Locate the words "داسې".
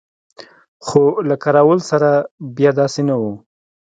2.79-3.01